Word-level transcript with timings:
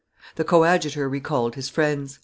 The 0.37 0.43
coadjutor 0.43 1.07
recalled 1.07 1.53
his 1.53 1.69
friends. 1.69 2.19